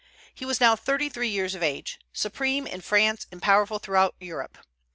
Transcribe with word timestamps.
He 0.33 0.45
was 0.45 0.59
now 0.59 0.75
thirty 0.75 1.09
three 1.09 1.27
years 1.27 1.53
of 1.53 1.61
age, 1.61 1.99
supreme 2.11 2.65
in 2.65 2.81
France, 2.81 3.27
and 3.31 3.39
powerful 3.39 3.77
throughout 3.77 4.15
Europe. 4.19 4.57